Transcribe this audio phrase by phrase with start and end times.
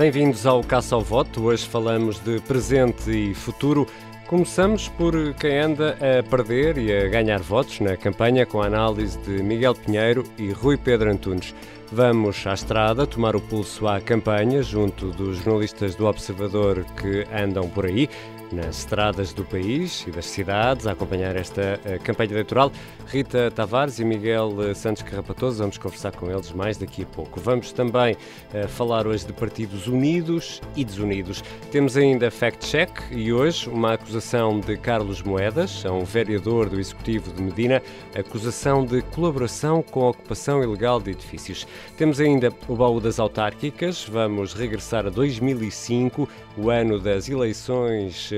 [0.00, 1.42] Bem-vindos ao Caça ao Voto.
[1.42, 3.86] Hoje falamos de presente e futuro.
[4.26, 9.18] Começamos por quem anda a perder e a ganhar votos na campanha com a análise
[9.18, 11.54] de Miguel Pinheiro e Rui Pedro Antunes.
[11.92, 17.68] Vamos à estrada tomar o pulso à campanha junto dos jornalistas do Observador que andam
[17.68, 18.08] por aí
[18.52, 22.72] nas estradas do país e das cidades a acompanhar esta uh, campanha eleitoral.
[23.06, 27.40] Rita Tavares e Miguel uh, Santos Carrapatoso, vamos conversar com eles mais daqui a pouco.
[27.40, 31.42] Vamos também uh, falar hoje de partidos unidos e desunidos.
[31.70, 37.32] Temos ainda fact-check e hoje uma acusação de Carlos Moedas, a um vereador do Executivo
[37.32, 37.82] de Medina,
[38.14, 41.66] acusação de colaboração com a ocupação ilegal de edifícios.
[41.96, 48.30] Temos ainda o baú das autárquicas, vamos regressar a 2005, o ano das eleições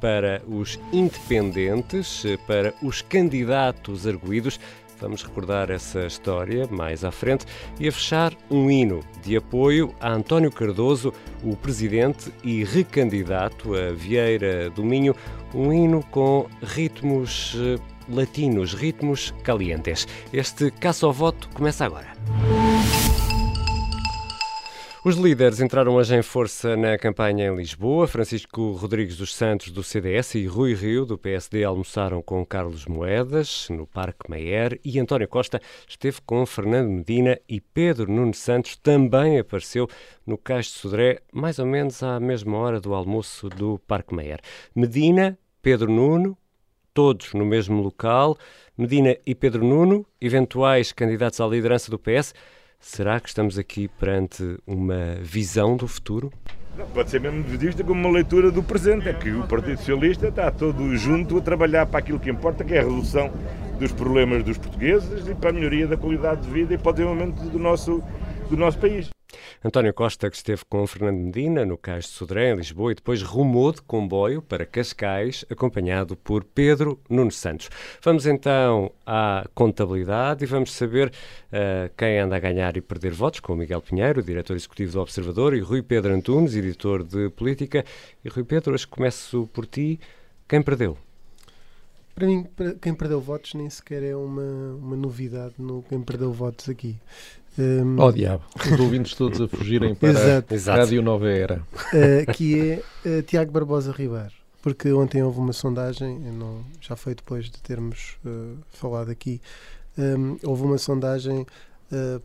[0.00, 4.58] para os independentes, para os candidatos arguídos.
[5.00, 7.44] Vamos recordar essa história mais à frente
[7.78, 13.92] e a fechar um hino de apoio a António Cardoso, o presidente e recandidato a
[13.92, 15.14] Vieira do Minho,
[15.52, 20.06] um hino com ritmos eh, latinos, ritmos calientes.
[20.32, 22.14] Este caça ao voto começa agora.
[25.06, 28.06] Os líderes entraram hoje em força na campanha em Lisboa.
[28.06, 33.68] Francisco Rodrigues dos Santos, do CDS, e Rui Rio, do PSD, almoçaram com Carlos Moedas,
[33.68, 39.38] no Parque Mayer, e António Costa esteve com Fernando Medina e Pedro Nuno Santos também
[39.38, 39.86] apareceu
[40.26, 44.40] no Cais de Sodré, mais ou menos à mesma hora do almoço do Parque Mayer.
[44.74, 46.34] Medina, Pedro Nuno,
[46.94, 48.38] todos no mesmo local.
[48.74, 52.32] Medina e Pedro Nuno, eventuais candidatos à liderança do PS,
[52.86, 56.30] Será que estamos aqui perante uma visão do futuro?
[56.92, 60.50] Pode ser mesmo vista como uma leitura do presente, é que o Partido Socialista está
[60.50, 63.32] todo junto a trabalhar para aquilo que importa, que é a redução
[63.80, 66.92] dos problemas dos portugueses e para a melhoria da qualidade de vida e para o
[66.92, 68.02] desenvolvimento do nosso,
[68.50, 69.08] do nosso país.
[69.64, 73.22] António Costa, que esteve com Fernando Medina no Cais de Sodré, em Lisboa, e depois
[73.22, 77.70] rumou de comboio para Cascais, acompanhado por Pedro Nuno Santos.
[78.02, 83.40] Vamos então à contabilidade e vamos saber uh, quem anda a ganhar e perder votos,
[83.40, 87.84] com Miguel Pinheiro, diretor executivo do Observador, e Rui Pedro Antunes, editor de Política.
[88.24, 89.98] E Rui Pedro, hoje começo por ti.
[90.48, 90.96] Quem perdeu?
[92.14, 92.46] Para mim,
[92.80, 96.96] quem perdeu votos nem sequer é uma, uma novidade no quem perdeu votos aqui.
[97.56, 100.70] Um, oh diabo, os ouvintes todos a fugirem para Exato.
[100.70, 101.62] a Rádio Nova Era.
[101.92, 104.32] Uh, que é uh, Tiago Barbosa Ribeiro.
[104.60, 109.40] Porque ontem houve uma sondagem, não, já foi depois de termos uh, falado aqui,
[109.96, 111.46] um, houve uma sondagem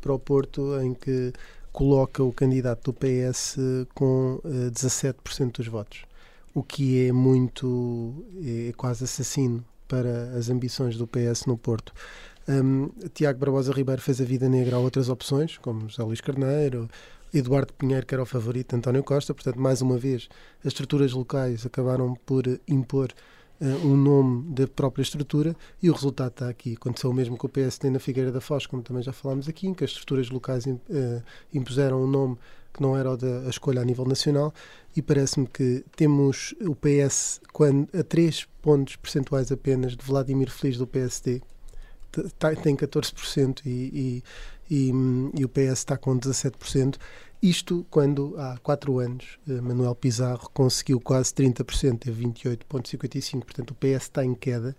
[0.02, 1.32] para o Porto em que
[1.72, 3.58] coloca o candidato do PS
[3.94, 6.06] com 17% dos votos,
[6.56, 11.94] o que é muito, é quase assassino para as ambições do PS no Porto.
[12.50, 16.90] Um, Tiago Barbosa Ribeiro fez a vida negra a outras opções, como José Luís Carneiro,
[17.32, 19.36] Eduardo Pinheiro, que era o favorito de António Costa.
[19.36, 20.28] Portanto, mais uma vez,
[20.62, 23.14] as estruturas locais acabaram por impor
[23.62, 26.74] uh, um nome da própria estrutura e o resultado está aqui.
[26.74, 29.68] Aconteceu o mesmo com o PSD na Figueira da Foz, como também já falámos aqui,
[29.68, 30.80] em que as estruturas locais uh,
[31.54, 32.36] impuseram um nome
[32.74, 34.54] que não era o da escolha a nível nacional
[34.96, 40.78] e parece-me que temos o PS quando, a 3 pontos percentuais apenas de Vladimir Feliz
[40.78, 41.42] do PSD,
[42.38, 44.24] Tá, tem 14% e, e,
[44.70, 44.92] e,
[45.40, 46.98] e, o PS está com 17%.
[47.42, 53.44] Isto quando há 4 anos eh, Manuel Pizarro conseguiu quase 30%, teve 28,55%.
[53.46, 54.76] Portanto, o PS está em queda.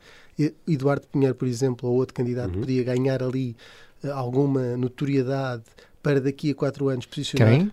[0.68, 2.60] Eduardo Pinheiro, por exemplo, ou outro candidato, uhum.
[2.60, 3.56] podia ganhar ali
[4.04, 5.62] uh, alguma notoriedade
[6.02, 7.50] para daqui a 4 anos posicionar.
[7.50, 7.72] Quem?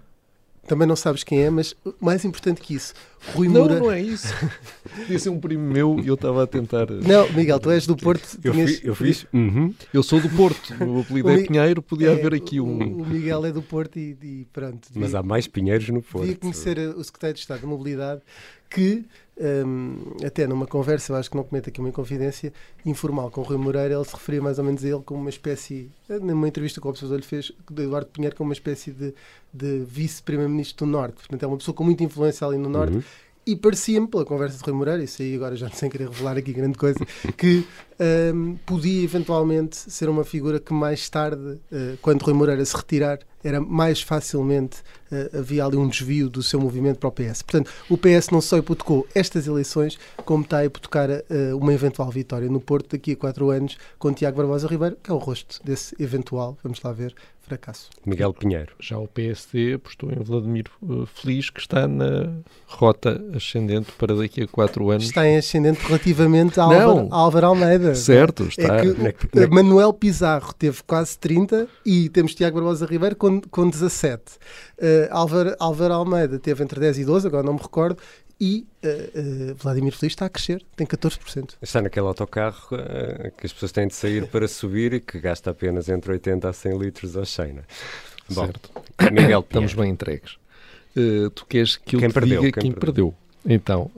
[0.68, 2.94] Também não sabes quem é, mas mais importante que isso,
[3.34, 3.76] Rui Moura.
[3.76, 4.34] Não, não é isso.
[4.96, 6.90] Podia ser um primo meu e eu estava a tentar.
[6.90, 8.40] Não, Miguel, tu és do Porto.
[8.44, 8.84] Eu, tinhas...
[8.84, 9.26] eu fiz.
[9.34, 9.74] Uhum.
[9.94, 10.74] Eu sou do Porto.
[10.84, 11.82] O apelido é Pinheiro.
[11.82, 13.02] Podia é, haver aqui um.
[13.02, 14.88] O Miguel é do Porto e, e pronto.
[14.96, 16.26] Mas há mais Pinheiros no Porto.
[16.26, 18.22] Devia conhecer o secretário de Estado de Mobilidade
[18.70, 19.06] que
[19.40, 22.52] um, até numa conversa, eu acho que não cometo aqui uma inconfidência,
[22.86, 25.30] informal com o Rui Moreira, ele se referia mais ou menos a ele como uma
[25.30, 29.14] espécie, numa entrevista que o observador lhe fez, de Eduardo Pinheiro, como uma espécie de,
[29.54, 31.16] de vice-primeiro-ministro do Norte.
[31.16, 32.96] Portanto, é uma pessoa com muita influência ali no Norte.
[32.96, 33.04] Uhum.
[33.48, 36.52] E parecia-me, pela conversa de Rui Moreira, isso aí agora já sem querer revelar aqui
[36.52, 37.00] grande coisa,
[37.38, 37.66] que
[38.34, 43.20] um, podia eventualmente ser uma figura que mais tarde, uh, quando Rui Moreira se retirar,
[43.42, 44.80] era mais facilmente
[45.10, 47.42] uh, havia ali um desvio do seu movimento para o PS.
[47.42, 52.12] Portanto, o PS não só hipotecou estas eleições, como está a hipotecar uh, uma eventual
[52.12, 55.62] vitória no Porto daqui a quatro anos com Tiago Barbosa Ribeiro, que é o rosto
[55.64, 57.16] desse eventual, vamos lá ver,
[57.48, 57.90] fracasso.
[58.06, 58.74] Miguel Pinheiro.
[58.80, 62.34] Já o PSD apostou em Vladimir uh, Feliz, que está na
[62.68, 65.06] rota ascendente para daqui a quatro anos.
[65.06, 67.96] Está em ascendente relativamente a Álvaro, Álvaro Almeida.
[67.96, 68.78] Certo, está.
[68.78, 69.48] É que, na...
[69.48, 74.22] Manuel Pizarro teve quase 30 e temos Tiago Barbosa Ribeiro com, com 17.
[74.24, 77.98] Uh, Álvaro, Álvaro Almeida teve entre 10 e 12, agora não me recordo,
[78.40, 81.56] e uh, uh, Vladimir Feliz está a crescer, tem 14%.
[81.62, 85.52] Está naquele autocarro uh, que as pessoas têm de sair para subir e que gasta
[85.52, 87.64] apenas entre 80 a 100 litros ao China.
[88.30, 88.72] Bom, certo.
[89.12, 90.38] Miguel Estamos bem entregues.
[91.34, 93.14] tu queres que eu quem te perdeu, diga quem, quem perdeu.
[93.14, 93.56] perdeu.
[93.56, 93.92] Então,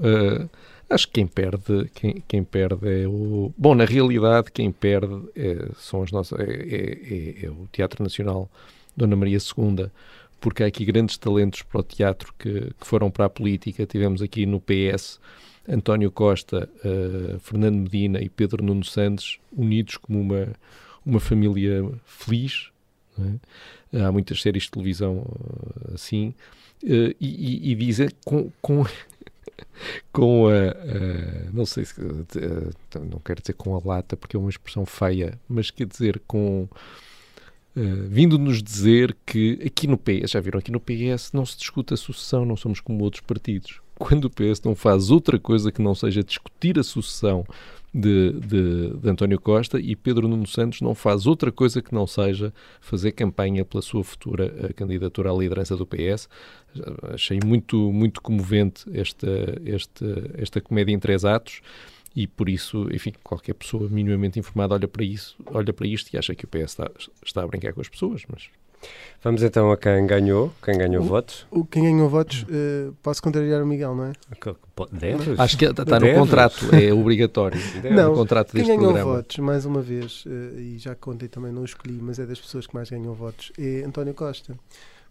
[0.89, 3.51] acho que quem perde, quem, quem, perde é o...
[3.57, 8.49] Bom, na realidade, quem perde é, são as nossas, é, é, é o Teatro Nacional
[8.95, 9.89] Dona Maria II,
[10.39, 13.85] porque há aqui grandes talentos para o teatro que, que foram para a política.
[13.85, 15.19] Tivemos aqui no PS
[15.67, 20.47] António Costa, uh, Fernando Medina e Pedro Nuno Santos unidos como uma,
[21.05, 22.71] uma família feliz.
[23.93, 24.01] É?
[24.01, 26.33] Há muitas séries de televisão uh, assim.
[26.83, 28.85] Uh, e, e, dizem com, com,
[30.13, 31.93] com a, a, não sei se
[33.11, 36.69] não quero dizer com a lata porque é uma expressão feia, mas quer dizer com
[37.79, 41.93] Uh, vindo-nos dizer que aqui no PS, já viram, aqui no PS não se discute
[41.93, 43.79] a sucessão, não somos como outros partidos.
[43.97, 47.45] Quando o PS não faz outra coisa que não seja discutir a sucessão
[47.93, 52.05] de, de, de, António Costa e Pedro Nuno Santos não faz outra coisa que não
[52.05, 56.27] seja fazer campanha pela sua futura uh, candidatura à liderança do PS.
[57.13, 59.27] Achei muito, muito comovente esta,
[59.65, 61.61] esta, esta comédia em três atos
[62.15, 66.17] e por isso, enfim, qualquer pessoa minimamente informada olha para isso, olha para isto e
[66.17, 66.91] acha que o PS está,
[67.25, 68.49] está a brincar com as pessoas, mas
[69.21, 71.45] Vamos então a quem ganhou, quem ganhou o, votos.
[71.51, 74.13] O, quem ganhou votos, uh, posso contrariar o Miguel, não é?
[74.93, 75.37] Deves?
[75.37, 77.59] Acho que está, está no contrato, é obrigatório.
[77.81, 77.91] Deves.
[77.91, 79.15] Não, no contrato quem ganhou programa.
[79.15, 82.65] votos, mais uma vez, uh, e já contei também, não escolhi, mas é das pessoas
[82.65, 84.57] que mais ganham votos, é António Costa.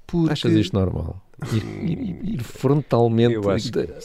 [0.09, 0.33] Porque...
[0.33, 1.23] Achas isto normal?
[1.53, 3.37] Ir, ir, ir frontalmente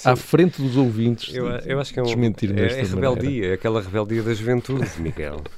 [0.05, 3.53] à frente dos ouvintes eu, eu acho que é um, desmentir é, é rebeldia, é
[3.53, 5.41] aquela rebeldia da juventude, Miguel.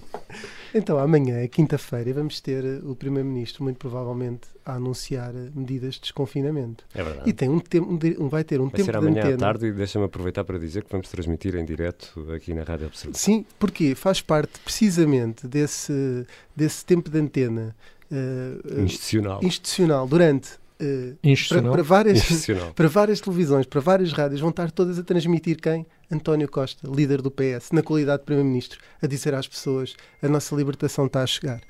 [0.77, 5.49] Então, amanhã é quinta-feira e vamos ter eh, o Primeiro-Ministro, muito provavelmente, a anunciar eh,
[5.55, 6.83] medidas de desconfinamento.
[6.93, 7.29] É verdade.
[7.29, 9.67] E tem um, tempo, um vai ter um vai tempo ser amanhã de à tarde
[9.67, 13.17] e deixa-me aproveitar para dizer que vamos transmitir em direto aqui na Rádio Observador.
[13.17, 17.73] Sim, porque faz parte precisamente desse, desse tempo de antena
[18.15, 19.39] uh, institucional.
[19.43, 21.15] institucional durante Uh,
[21.47, 25.85] para, para, várias, para várias televisões, para várias rádios, vão estar todas a transmitir quem?
[26.11, 30.53] António Costa, líder do PS, na qualidade de Primeiro-Ministro, a dizer às pessoas a nossa
[30.53, 31.61] libertação está a chegar.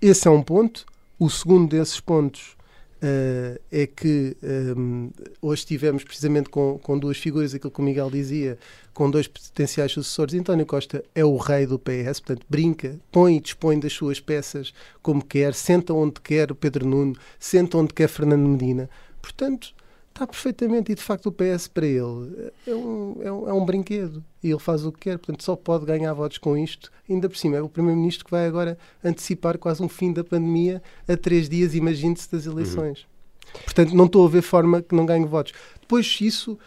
[0.00, 0.86] Esse é um ponto.
[1.18, 2.56] O segundo desses pontos
[3.02, 4.36] uh, é que
[4.76, 5.10] um,
[5.40, 8.58] hoje tivemos precisamente com, com duas figuras, aquilo que o Miguel dizia,
[8.92, 10.34] com dois potenciais sucessores.
[10.34, 14.72] António Costa é o rei do PS, portanto, brinca, põe e dispõe das suas peças
[15.02, 18.90] como quer, senta onde quer o Pedro Nuno, senta onde quer Fernando Medina.
[19.22, 19.74] Portanto,
[20.18, 23.64] está perfeitamente e de facto o PS para ele é um, é um, é um,
[23.64, 26.90] brinquedo e ele faz o que quer, portanto só pode ganhar votos com isto.
[27.08, 30.82] Ainda por cima, é o Primeiro-Ministro que vai agora antecipar quase um fim da pandemia
[31.06, 33.00] a três dias, imagine-se, das eleições.
[33.00, 33.60] Uhum.
[33.64, 35.52] Portanto, não estou a ver forma que não ganhe votos.
[35.80, 36.58] Depois, isso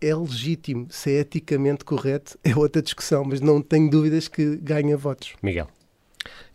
[0.00, 4.96] é legítimo, se é eticamente correto, é outra discussão, mas não tenho dúvidas que ganha
[4.96, 5.34] votos.
[5.42, 5.68] Miguel.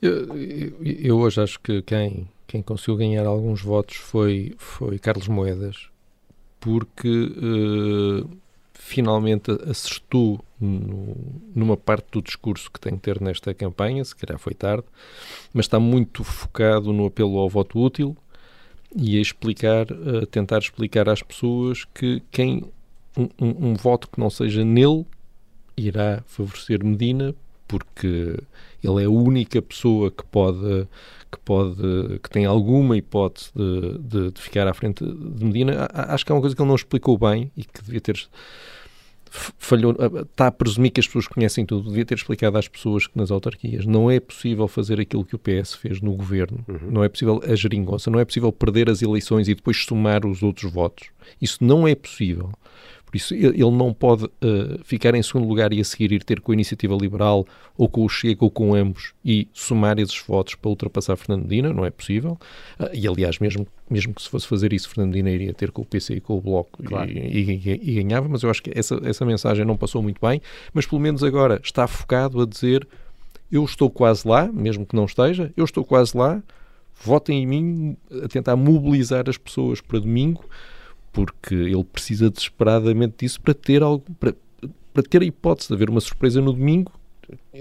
[0.01, 5.27] Eu, eu, eu hoje acho que quem, quem conseguiu ganhar alguns votos foi, foi Carlos
[5.27, 5.89] Moedas,
[6.65, 8.27] porque uh,
[8.73, 11.15] finalmente acertou no,
[11.53, 14.83] numa parte do discurso que tem que ter nesta campanha, se calhar foi tarde,
[15.53, 18.17] mas está muito focado no apelo ao voto útil
[18.95, 22.63] e a explicar, a tentar explicar às pessoas que quem
[23.15, 25.05] um, um, um voto que não seja nele
[25.77, 27.35] irá favorecer Medina
[27.67, 28.39] porque
[28.83, 30.87] ele é a única pessoa que pode
[31.35, 31.75] que pode
[32.23, 36.35] que tem alguma hipótese de, de, de, ficar à frente de Medina acho que é
[36.35, 38.27] uma coisa que ele não explicou bem e que devia ter
[39.57, 43.17] falhou, está a presumir que as pessoas conhecem tudo, devia ter explicado às pessoas que
[43.17, 46.91] nas autarquias não é possível fazer aquilo que o PS fez no governo, uhum.
[46.91, 50.41] não é possível a geringonça, não é possível perder as eleições e depois somar os
[50.41, 51.09] outros votos.
[51.41, 52.51] Isso não é possível.
[53.15, 56.51] Isso, ele não pode uh, ficar em segundo lugar e a seguir ir ter com
[56.51, 57.45] a Iniciativa Liberal
[57.77, 61.71] ou com o Chega ou com ambos e somar esses votos para ultrapassar Fernando Medina,
[61.71, 62.37] não é possível.
[62.79, 65.81] Uh, e, aliás, mesmo, mesmo que se fosse fazer isso, Fernando Medina iria ter com
[65.81, 67.09] o PC e com o Bloco claro.
[67.09, 70.41] e, e, e, ganhava, mas eu acho que essa, essa mensagem não passou muito bem,
[70.73, 72.87] mas pelo menos agora está focado a dizer
[73.51, 76.41] eu estou quase lá, mesmo que não esteja, eu estou quase lá,
[77.03, 80.43] votem em mim, a tentar mobilizar as pessoas para domingo,
[81.15, 84.35] porque ele precisa desesperadamente disso para ter algo, para,
[84.93, 86.91] para ter a hipótese de haver uma surpresa no domingo,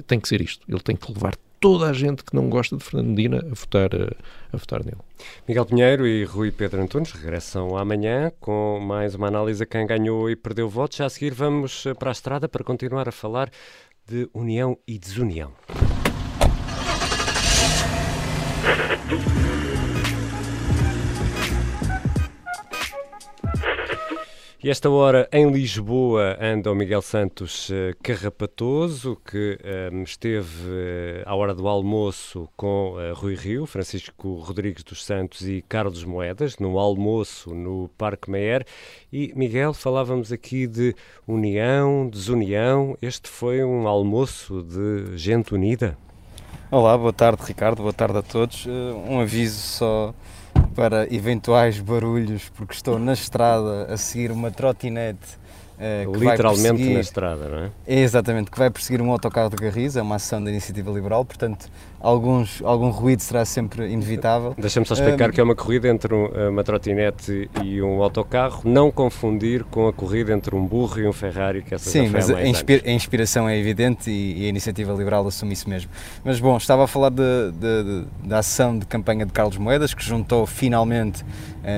[0.08, 0.66] tem que ser isto.
[0.68, 3.94] Ele tem que levar toda a gente que não gosta de Fernando Medina a votar,
[3.94, 4.12] a,
[4.52, 4.99] a votar nele.
[5.46, 10.28] Miguel Pinheiro e Rui Pedro Antunes regressam amanhã com mais uma análise a quem ganhou
[10.28, 10.99] e perdeu votos.
[10.99, 13.50] Já a seguir vamos para a estrada para continuar a falar
[14.04, 15.52] de união e desunião.
[24.64, 31.23] E esta hora em Lisboa anda o Miguel Santos uh, Carrapatoso, que uh, esteve uh,
[31.26, 36.78] à hora do almoço com Rui Rio, Francisco Rodrigues dos Santos e Carlos Moedas, no
[36.78, 38.64] almoço no Parque Meyer.
[39.12, 40.97] E, Miguel, falávamos aqui de
[41.28, 42.97] união, desunião.
[43.02, 45.94] Este foi um almoço de gente unida?
[46.71, 48.66] Olá, boa tarde, Ricardo, boa tarde a todos.
[48.66, 50.14] um aviso só
[50.75, 55.38] para eventuais barulhos, porque estou na estrada a seguir uma trotinete
[55.76, 57.71] Uh, Literalmente na estrada, não é?
[57.87, 58.00] é?
[58.00, 61.69] Exatamente, que vai perseguir um autocarro de Garriz, é uma ação da Iniciativa Liberal, portanto,
[62.00, 64.54] alguns, algum ruído será sempre inevitável.
[64.57, 68.62] Deixa-me só explicar uh, que é uma corrida entre um, uma trotinete e um autocarro,
[68.64, 72.31] não confundir com a corrida entre um burro e um Ferrari, que essa Sim, mas
[72.31, 75.90] a, inspira a, inspiração é evidente e, e, a Iniciativa Liberal assume isso mesmo.
[76.23, 79.93] Mas bom, estava a falar de, de, de, da ação de campanha de Carlos Moedas,
[79.93, 81.25] que juntou finalmente,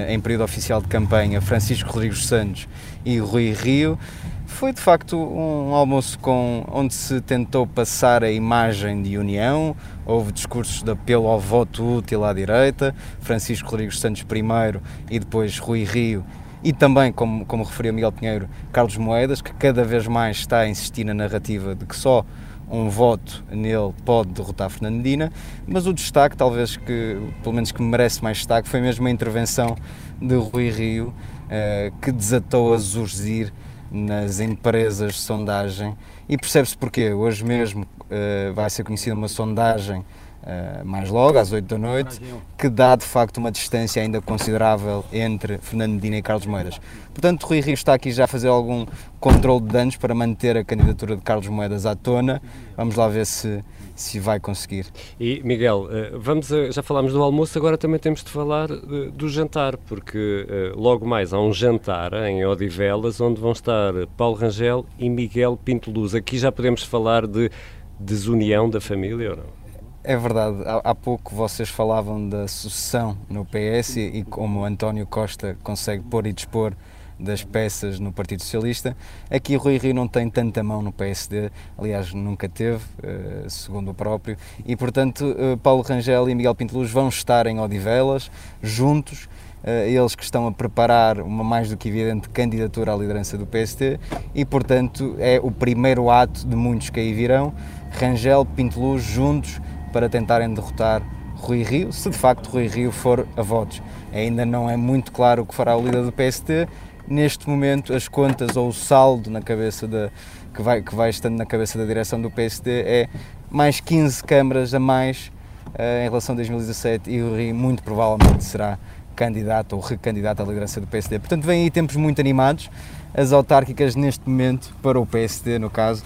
[0.09, 2.69] em período oficial de campanha, Francisco Rodrigues Santos
[3.05, 3.99] e Rui Rio.
[4.47, 10.33] Foi de facto um almoço com, onde se tentou passar a imagem de união, houve
[10.33, 15.85] discursos de apelo ao voto útil à direita, Francisco Rodrigues Santos primeiro e depois Rui
[15.85, 16.25] Rio
[16.67, 20.69] e também, como, como referia Miguel Pinheiro, Carlos Moedas, que cada vez mais está a
[20.69, 22.25] insistir na narrativa de que só
[22.71, 25.33] um voto nele pode derrotar Fernando Medina,
[25.67, 29.77] mas o destaque, talvez que, pelo menos que merece mais destaque, foi mesmo a intervenção
[30.21, 31.15] de Rui Rio,
[31.49, 33.53] eh, que desatou a surgir
[33.91, 35.97] nas empresas de sondagem
[36.29, 37.13] e percebe-se porquê.
[37.13, 40.05] Hoje mesmo uh, vai ser conhecida uma sondagem
[40.47, 42.21] uh, mais logo, às 8 da noite,
[42.57, 46.81] que dá de facto uma distância ainda considerável entre Fernando Medina e Carlos Moedas.
[47.13, 48.87] Portanto, Rui Rio está aqui já a fazer algum
[49.21, 52.41] controle de danos para manter a candidatura de Carlos Moedas à tona.
[52.77, 53.63] Vamos lá ver se
[53.97, 54.87] se vai conseguir.
[55.19, 59.11] E Miguel, eh, vamos a, já falámos do almoço, agora também temos de falar eh,
[59.13, 64.37] do jantar, porque eh, logo mais há um jantar em Odivelas onde vão estar Paulo
[64.37, 66.15] Rangel e Miguel Pinto Luz.
[66.15, 67.51] Aqui já podemos falar de
[67.99, 69.66] desunião da família ou não?
[70.09, 76.05] É verdade, há, pouco vocês falavam da sucessão no PS e como António Costa consegue
[76.05, 76.75] pôr e dispor
[77.19, 78.97] das peças no Partido Socialista.
[79.29, 83.95] Aqui Rui Rio não tem tanta mão no PSD, aliás, nunca teve, eh, segundo o
[83.95, 88.31] próprio, e portanto eh, Paulo Rangel e Miguel Pinto Luz vão estar em Odivelas,
[88.63, 89.29] juntos,
[89.65, 93.45] eh, eles que estão a preparar uma mais do que evidente candidatura à liderança do
[93.45, 93.99] PSD
[94.33, 97.53] e, portanto, é o primeiro ato de muitos que aí virão,
[97.99, 99.61] Rangel, Pinto Luz juntos
[99.97, 101.01] para tentarem derrotar
[101.37, 103.81] Rui Rio, se de facto Rui Rio for a votos.
[104.13, 106.69] Ainda não é muito claro o que fará o líder do PSD,
[107.09, 110.11] neste momento as contas ou o saldo na cabeça da,
[110.55, 113.09] que, vai, que vai estando na cabeça da direção do PSD é
[113.51, 115.33] mais 15 câmaras a mais
[115.69, 118.79] uh, em relação a 2017 e o Rio muito provavelmente será
[119.15, 121.21] candidato ou recandidato à liderança do PSD.
[121.21, 122.69] Portanto, vem aí tempos muito animados.
[123.15, 126.05] As autárquicas neste momento, para o PSD no caso,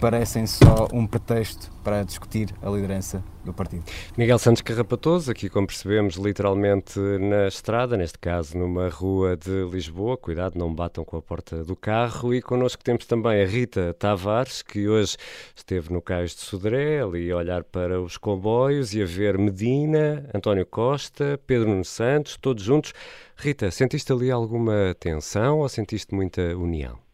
[0.00, 3.84] parecem só um pretexto para discutir a liderança do partido.
[4.16, 10.16] Miguel Santos Carrapatoso, aqui como percebemos, literalmente na estrada, neste caso numa rua de Lisboa.
[10.16, 12.34] Cuidado, não batam com a porta do carro.
[12.34, 15.16] E connosco temos também a Rita Tavares, que hoje
[15.56, 20.28] esteve no Cais de Sodré, ali a olhar para os comboios e a ver Medina,
[20.34, 22.92] António Costa, Pedro Nuno Santos, todos juntos.
[23.36, 27.07] Rita, sentiste ali alguma tensão ou sentiste muita união?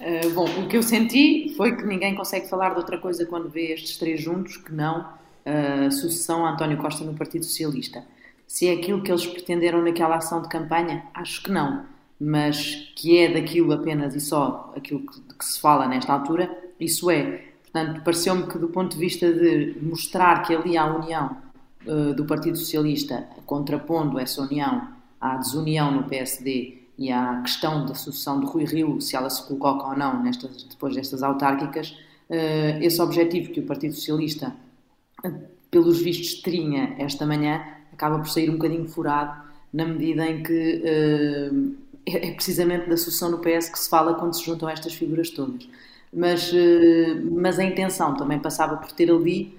[0.00, 3.48] Uh, bom, o que eu senti foi que ninguém consegue falar de outra coisa quando
[3.48, 8.04] vê estes três juntos que não uh, a sucessão a António Costa no Partido Socialista.
[8.46, 11.84] Se é aquilo que eles pretenderam naquela ação de campanha, acho que não.
[12.20, 17.10] Mas que é daquilo apenas e só aquilo que, que se fala nesta altura, isso
[17.10, 17.44] é.
[17.62, 21.36] Portanto, pareceu-me que do ponto de vista de mostrar que ali há união
[21.86, 24.88] uh, do Partido Socialista, contrapondo essa união
[25.20, 29.42] à desunião no PSD e à questão da sucessão de Rui Rio, se ela se
[29.46, 31.96] coloca ou não nestas, depois destas autárquicas,
[32.30, 34.54] eh, esse objetivo que o Partido Socialista,
[35.24, 35.32] eh,
[35.70, 40.82] pelos vistos, tinha esta manhã, acaba por sair um bocadinho furado, na medida em que
[40.84, 41.50] eh,
[42.06, 45.30] é, é precisamente da sucessão no PS que se fala quando se juntam estas figuras
[45.30, 45.68] todas.
[46.12, 46.52] Mas,
[47.32, 49.58] mas a intenção também passava por ter ali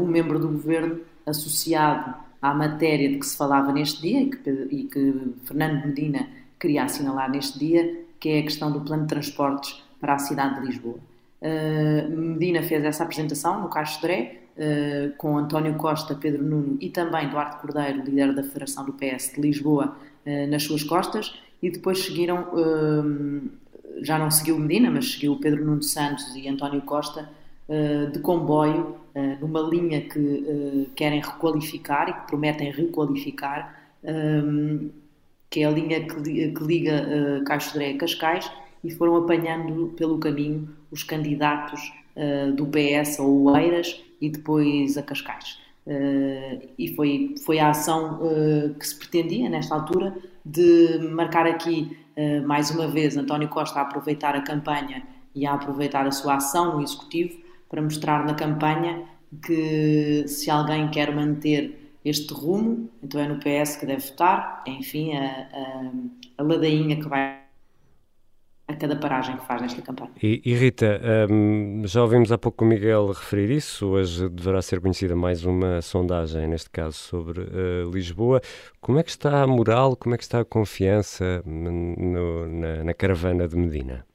[0.00, 4.50] um membro do governo associado à matéria de que se falava neste dia e que,
[4.72, 6.26] e que Fernando Medina
[6.58, 10.60] queria assinalar neste dia, que é a questão do plano de transportes para a cidade
[10.60, 10.98] de Lisboa.
[11.42, 14.40] Uh, Medina fez essa apresentação no Caixa Dré,
[15.18, 19.40] com António Costa, Pedro Nuno e também Duarte Cordeiro, líder da Federação do PS de
[19.40, 19.96] Lisboa,
[20.48, 22.46] nas suas costas, e depois seguiram,
[24.00, 27.28] já não seguiu Medina, mas seguiu Pedro Nuno Santos e António Costa
[28.12, 28.94] de comboio,
[29.40, 33.76] numa linha que querem requalificar e que prometem requalificar,
[35.54, 38.50] que é a linha que, que liga uh, Caixo a Cascais,
[38.82, 41.80] e foram apanhando pelo caminho os candidatos
[42.16, 45.60] uh, do PS ou Oeiras e depois a Cascais.
[45.86, 51.96] Uh, e foi, foi a ação uh, que se pretendia, nesta altura, de marcar aqui,
[52.46, 55.02] mais uma vez, António Costa a aproveitar a campanha
[55.34, 59.04] e a aproveitar a sua ação no Executivo para mostrar na campanha
[59.44, 65.16] que se alguém quer manter este rumo, então é no PS que deve votar, enfim,
[65.16, 65.90] a, a,
[66.38, 67.44] a ladainha que vai
[68.66, 70.12] a cada paragem que faz nesta campanha.
[70.22, 74.80] E, e Rita, um, já ouvimos há pouco o Miguel referir isso, hoje deverá ser
[74.80, 78.40] conhecida mais uma sondagem, neste caso sobre uh, Lisboa.
[78.80, 82.94] Como é que está a moral, como é que está a confiança no, na, na
[82.94, 84.06] caravana de Medina?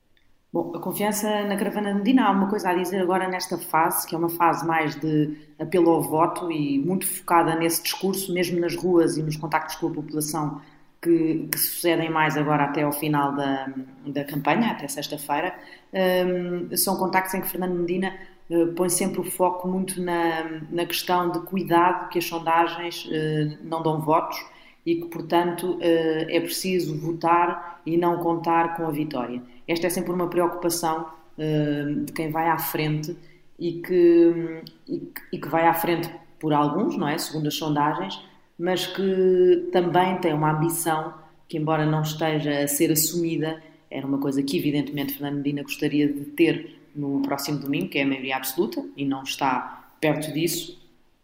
[0.51, 4.07] Bom, a confiança na caravana de Medina há uma coisa a dizer agora nesta fase,
[4.07, 8.59] que é uma fase mais de apelo ao voto e muito focada nesse discurso, mesmo
[8.59, 10.59] nas ruas e nos contactos com a população
[10.99, 13.71] que, que sucedem mais agora até ao final da,
[14.07, 15.53] da campanha, até sexta-feira.
[15.93, 18.15] Um, são contactos em que Fernando Medina
[18.49, 23.57] uh, põe sempre o foco muito na, na questão de cuidado que as sondagens uh,
[23.63, 24.43] não dão votos
[24.83, 29.41] e que, portanto, uh, é preciso votar e não contar com a vitória.
[29.69, 31.05] Esta é sempre uma preocupação
[31.37, 33.15] uh, de quem vai à frente
[33.59, 36.09] e que, e, e, que vai à frente
[36.39, 37.19] por alguns, não é?
[37.19, 38.19] Segundo as sondagens,
[38.57, 41.13] mas que também tem uma ambição
[41.47, 43.61] que, embora não esteja a ser assumida,
[43.91, 48.03] era uma coisa que, evidentemente, Fernando Medina gostaria de ter no próximo domingo, que é
[48.03, 50.81] a maioria absoluta, e não está perto disso.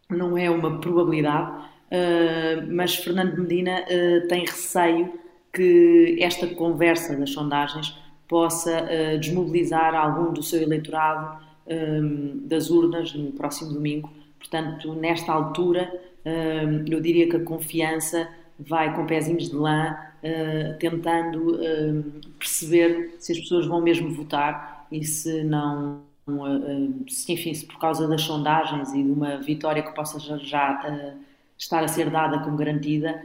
[0.08, 3.84] Não é uma probabilidade, uh, mas Fernando Medina
[4.30, 5.14] tem receio
[5.52, 12.70] que esta conversa das sondagens possa uh, desmobilizar algum do seu eleitorado um, ehm, das
[12.70, 14.10] urnas no próximo domingo.
[14.40, 15.92] Portanto, nesta altura,
[16.26, 18.28] um, ehm, eu diria que a confiança
[18.60, 22.04] vai com pezinhos de lã, uh, tentando uh,
[22.40, 27.78] perceber se as pessoas vão mesmo votar e se não, uh, se, enfim, se por
[27.80, 31.16] causa das sondagens e de uma vitória que possa já, já
[31.58, 33.22] estar a ser dada como garantida,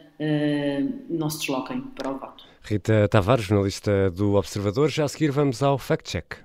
[1.09, 2.45] não se desloquem para o voto.
[2.63, 4.91] Rita Tavares, jornalista do Observador.
[4.91, 6.37] Já a seguir vamos ao Fact Check.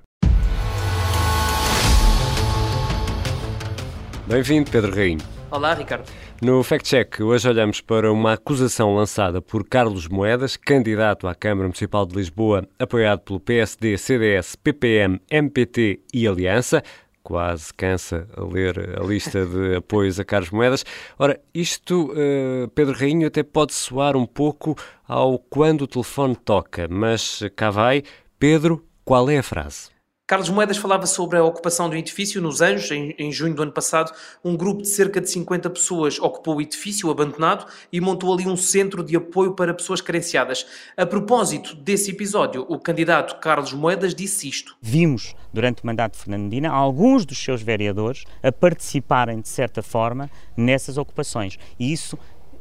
[4.27, 5.21] Bem-vindo, Pedro Rainho.
[5.51, 6.09] Olá, Ricardo.
[6.41, 11.67] No Fact Check, hoje olhamos para uma acusação lançada por Carlos Moedas, candidato à Câmara
[11.67, 16.83] Municipal de Lisboa, apoiado pelo PSD, CDS, PPM, MPT e Aliança
[17.25, 20.85] quase cansa a ler a lista de apoios a Carlos Moedas.
[21.17, 26.87] Ora, isto, uh, Pedro Rainho, até pode soar um pouco ao quando o telefone toca,
[26.87, 28.03] mas cá vai.
[28.37, 29.94] Pedro, qual é a frase?
[30.27, 33.71] Carlos Moedas falava sobre a ocupação do edifício nos Anjos, em, em, junho do ano
[33.71, 34.11] passado.
[34.43, 38.57] Um grupo de cerca de 50 pessoas ocupou o edifício abandonado e montou ali um
[38.57, 40.65] centro de apoio para pessoas carenciadas.
[40.97, 44.75] A propósito desse episódio, o candidato Carlos Moedas disse isto.
[44.81, 49.83] Vimos, durante o mandato de Fernando Medina, alguns dos seus vereadores a participarem, de certa
[49.83, 51.59] forma, nessas ocupações.
[51.79, 52.17] E isso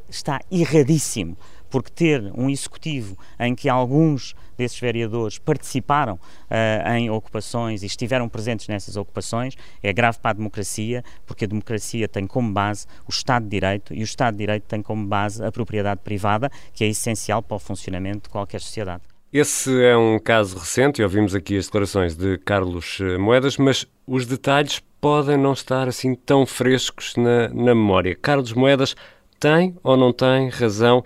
[0.07, 1.35] está erradíssimo
[1.75, 8.29] porque ter um executivo em que alguns desses vereadores participaram uh, em ocupações e estiveram
[8.29, 13.11] presentes nessas ocupações é grave para a democracia, porque a democracia tem como base o
[13.11, 16.85] Estado de Direito e o Estado de Direito tem como base a propriedade privada, que
[16.85, 19.03] é essencial para o funcionamento de qualquer sociedade.
[19.33, 23.85] Esse é um caso recente e ouvimos aqui as declarações de Carlos eh, Moedas, mas
[24.07, 28.15] os detalhes podem não estar assim tão frescos na, na memória.
[28.15, 28.95] Carlos Moedas
[29.39, 31.03] tem ou não tem razão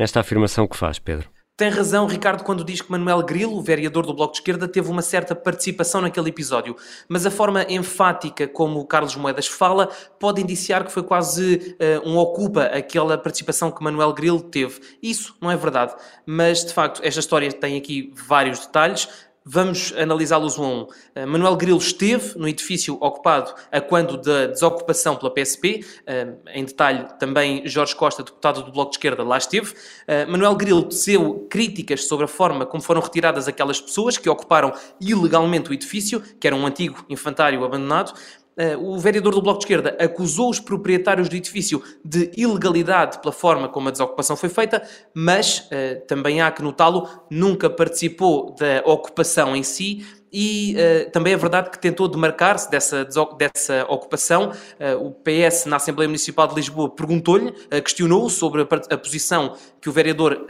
[0.00, 1.28] nesta afirmação que faz, Pedro.
[1.54, 4.88] Tem razão, Ricardo, quando diz que Manuel Grilo, o vereador do Bloco de Esquerda, teve
[4.88, 6.74] uma certa participação naquele episódio.
[7.06, 12.16] Mas a forma enfática como Carlos Moedas fala pode indiciar que foi quase uh, um
[12.16, 14.80] ocupa aquela participação que Manuel Grilo teve.
[15.02, 15.94] Isso não é verdade.
[16.24, 19.06] Mas, de facto, esta história tem aqui vários detalhes.
[19.42, 20.82] Vamos analisá-los um a um.
[20.82, 25.84] Uh, Manuel Grilo esteve no edifício ocupado a quando da desocupação pela PSP.
[26.06, 29.72] Eh, em detalhe, também Jorge Costa, deputado do Bloco de Esquerda, lá esteve.
[29.72, 34.74] Uh, Manuel Grilo teceu críticas sobre a forma como foram retiradas aquelas pessoas que ocuparam
[35.00, 38.12] ilegalmente o edifício, que era um antigo infantário abandonado.
[38.56, 43.32] Eh, o vereador do Bloco de Esquerda acusou os proprietários do edifício de ilegalidade pela
[43.32, 44.82] forma como a desocupação foi feita,
[45.14, 51.32] mas uh, também há que notá-lo, nunca participou da ocupação em si e uh, também
[51.32, 54.52] é verdade que tentou demarcar-se dessa, dessa ocupação.
[54.78, 59.56] Uh, o PS, na Assembleia Municipal de Lisboa, perguntou-lhe, uh, questionou-o sobre a, a, posição
[59.80, 60.46] que o vereador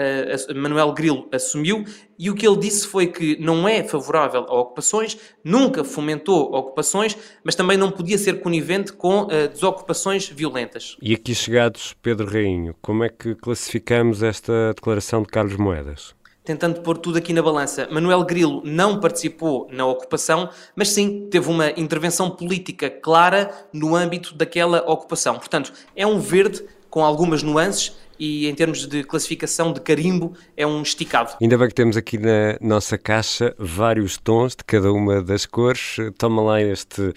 [0.57, 1.85] Manuel Grilo assumiu
[2.19, 7.17] e o que ele disse foi que não é favorável a ocupações, nunca fomentou ocupações,
[7.45, 10.97] mas também não podia ser conivente com desocupações violentas.
[11.01, 16.13] E aqui chegados, Pedro Rainho, como é que classificamos esta declaração de Carlos Moedas?
[16.45, 17.89] Tentando pôr tudo aqui na balança.
[17.91, 24.35] Manuel Grilo não participou na ocupação, mas sim teve uma intervenção política clara no âmbito
[24.35, 25.39] daquela ocupação.
[25.39, 30.67] Portanto, é um verde com algumas nuances e em termos de classificação de carimbo é
[30.67, 31.37] um esticado.
[31.41, 35.97] Ainda bem que temos aqui na nossa caixa vários tons de cada uma das cores.
[36.19, 37.15] Toma lá este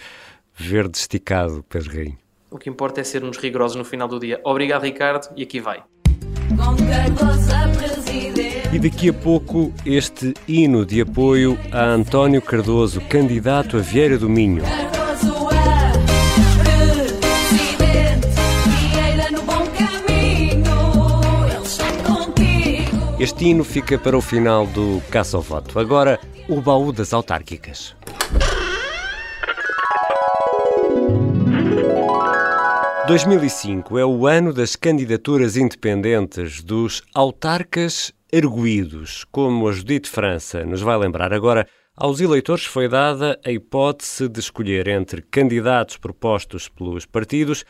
[0.56, 2.18] verde esticado, Pedro Rainho.
[2.50, 4.40] O que importa é sermos rigorosos no final do dia.
[4.44, 5.84] Obrigado, Ricardo, e aqui vai.
[8.74, 14.28] E daqui a pouco este hino de apoio a António Cardoso, candidato a Vieira do
[14.28, 14.64] Minho.
[23.20, 25.78] Este hino fica para o final do Caça ao Voto.
[25.80, 27.96] Agora, o baú das autárquicas.
[33.06, 40.82] 2005 é o ano das candidaturas independentes dos autarcas erguidos, como a Judite França nos
[40.82, 47.06] vai lembrar agora, aos eleitores foi dada a hipótese de escolher entre candidatos propostos pelos
[47.06, 47.64] partidos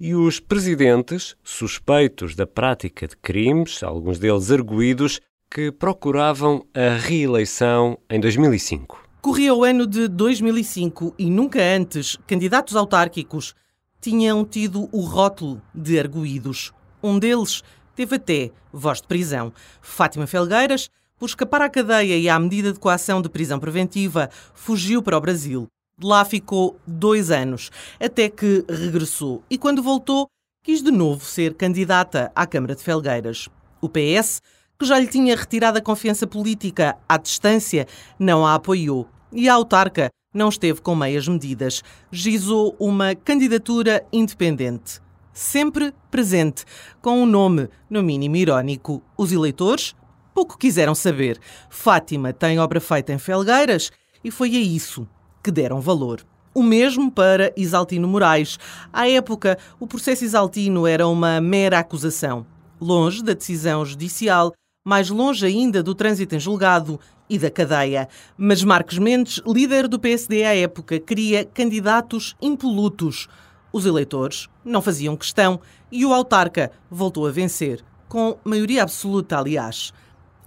[0.00, 7.98] e os presidentes suspeitos da prática de crimes, alguns deles arguídos, que procuravam a reeleição
[8.08, 9.06] em 2005.
[9.20, 13.54] Corria o ano de 2005 e nunca antes candidatos autárquicos
[14.00, 16.72] tinham tido o rótulo de arguídos.
[17.02, 17.62] Um deles
[17.96, 19.52] teve até voz de prisão.
[19.80, 25.02] Fátima Felgueiras, por escapar à cadeia e à medida de coação de prisão preventiva, fugiu
[25.02, 25.66] para o Brasil.
[25.98, 30.28] De lá ficou dois anos, até que regressou e, quando voltou,
[30.62, 33.48] quis de novo ser candidata à Câmara de Felgueiras.
[33.80, 34.42] O PS,
[34.78, 37.86] que já lhe tinha retirado a confiança política à distância,
[38.18, 39.08] não a apoiou.
[39.32, 41.82] E a autarca não esteve com meias medidas.
[42.12, 45.00] Gizou uma candidatura independente
[45.36, 46.64] sempre presente,
[47.02, 49.02] com um nome, no mínimo irónico.
[49.18, 49.94] Os eleitores
[50.34, 51.38] pouco quiseram saber.
[51.68, 53.92] Fátima tem obra feita em Felgueiras
[54.24, 55.06] e foi a isso
[55.44, 56.26] que deram valor.
[56.54, 58.58] O mesmo para Isaltino Moraes.
[58.90, 62.46] À época, o processo Isaltino era uma mera acusação.
[62.80, 68.08] Longe da decisão judicial, mais longe ainda do trânsito em julgado e da cadeia.
[68.38, 73.28] Mas Marcos Mendes, líder do PSD à época, queria candidatos impolutos.
[73.76, 75.60] Os eleitores não faziam questão
[75.92, 79.92] e o autarca voltou a vencer, com maioria absoluta, aliás.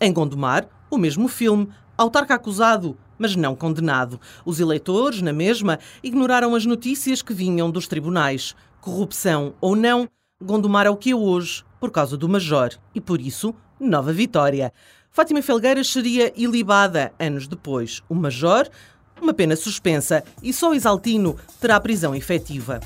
[0.01, 4.19] Em Gondomar, o mesmo filme, autarca acusado, mas não condenado.
[4.43, 8.55] Os eleitores, na mesma, ignoraram as notícias que vinham dos tribunais.
[8.81, 10.09] Corrupção ou não,
[10.43, 12.71] Gondomar é o que é hoje, por causa do Major.
[12.95, 14.73] E por isso, nova vitória.
[15.11, 18.01] Fátima Felgueiras seria ilibada anos depois.
[18.09, 18.67] O Major
[19.21, 22.79] uma pena suspensa e só Isaltino terá prisão efetiva.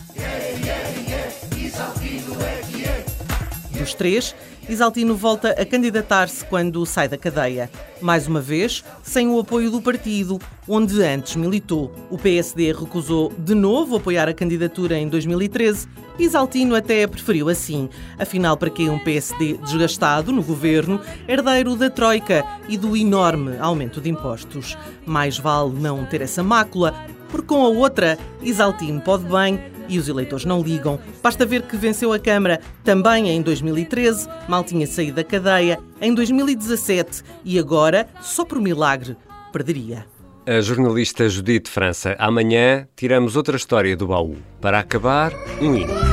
[3.77, 4.35] Dos três,
[4.69, 7.69] Isaltino volta a candidatar-se quando sai da cadeia.
[8.01, 11.93] Mais uma vez, sem o apoio do partido, onde antes militou.
[12.09, 15.87] O PSD recusou de novo apoiar a candidatura em 2013.
[16.17, 17.89] Isaltino até preferiu assim.
[18.17, 23.99] Afinal, para que um PSD desgastado no governo, herdeiro da Troika e do enorme aumento
[23.99, 24.77] de impostos?
[25.05, 26.93] Mais vale não ter essa mácula,
[27.29, 30.99] porque com a outra, Isaltino pode bem e os eleitores não ligam.
[31.21, 36.13] Basta ver que venceu a Câmara também em 2013, mal tinha saído da cadeia, em
[36.13, 39.15] 2017 e agora, só por milagre,
[39.51, 40.05] perderia.
[40.45, 42.15] A jornalista Judite França.
[42.19, 44.35] Amanhã tiramos outra história do baú.
[44.59, 46.12] Para acabar, um hino.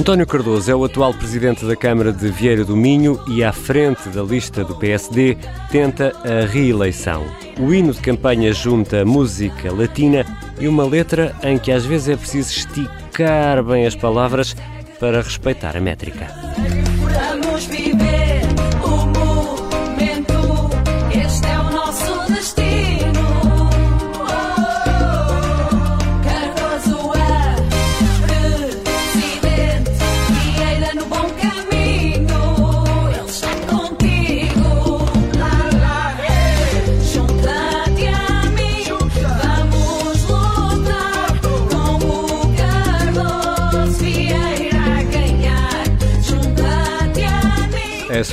[0.00, 4.08] António Cardoso é o atual presidente da Câmara de Vieira do Minho e, à frente
[4.08, 5.36] da lista do PSD,
[5.70, 7.22] tenta a reeleição.
[7.58, 10.24] O hino de campanha junta música latina
[10.58, 14.56] e uma letra em que às vezes é preciso esticar bem as palavras
[14.98, 16.28] para respeitar a métrica.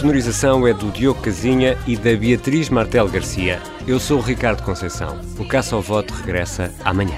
[0.07, 3.61] Sonorização é do Diogo Casinha e da Beatriz Martel Garcia.
[3.85, 5.19] Eu sou o Ricardo Conceição.
[5.37, 7.17] O Caça ao Voto regressa amanhã.